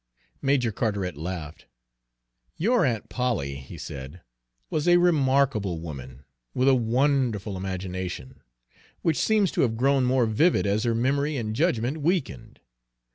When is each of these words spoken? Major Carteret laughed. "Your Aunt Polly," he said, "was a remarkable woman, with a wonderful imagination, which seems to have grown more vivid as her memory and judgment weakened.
Major 0.41 0.71
Carteret 0.71 1.15
laughed. 1.15 1.67
"Your 2.57 2.83
Aunt 2.87 3.07
Polly," 3.07 3.57
he 3.57 3.77
said, 3.77 4.21
"was 4.71 4.87
a 4.87 4.97
remarkable 4.97 5.79
woman, 5.79 6.25
with 6.55 6.67
a 6.67 6.73
wonderful 6.73 7.55
imagination, 7.55 8.41
which 9.03 9.19
seems 9.19 9.51
to 9.51 9.61
have 9.61 9.77
grown 9.77 10.05
more 10.05 10.25
vivid 10.25 10.65
as 10.65 10.85
her 10.85 10.95
memory 10.95 11.37
and 11.37 11.55
judgment 11.55 11.97
weakened. 12.01 12.61